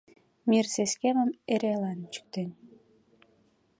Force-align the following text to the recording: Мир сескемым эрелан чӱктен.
Мир 0.49 0.65
сескемым 0.73 1.29
эрелан 1.53 1.99
чӱктен. 2.13 2.49